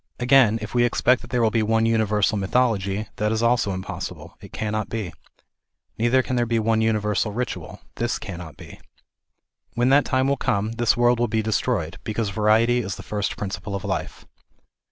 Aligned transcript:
Again, 0.19 0.57
if 0.63 0.73
we 0.73 0.83
expect 0.83 1.21
that 1.21 1.29
there 1.29 1.43
will 1.43 1.51
be 1.51 1.61
one 1.61 1.85
universal 1.85 2.35
mythology, 2.35 3.05
that 3.17 3.31
is 3.31 3.43
also 3.43 3.71
impossible, 3.71 4.35
it 4.41 4.51
cannot 4.51 4.89
be. 4.89 5.13
Neither 5.95 6.23
can 6.23 6.35
there 6.35 6.47
be 6.47 6.57
one 6.57 6.81
universal 6.81 7.31
ritual. 7.31 7.81
This 7.97 8.17
cannot 8.17 8.57
be. 8.57 8.79
When 9.75 9.89
that 9.89 10.05
time 10.05 10.27
will 10.27 10.37
come, 10.37 10.71
this 10.71 10.97
world 10.97 11.19
will 11.19 11.27
be 11.27 11.43
destroyed, 11.43 11.99
because 12.03 12.29
variety 12.31 12.79
is 12.79 12.95
the 12.95 13.03
first 13.03 13.37
principle 13.37 13.75
of 13.75 13.83
life. 13.85 14.25